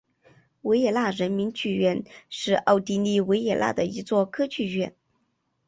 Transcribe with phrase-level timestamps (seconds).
[0.61, 4.95] 维也纳人民剧院是奥地利维也纳的一座歌剧院。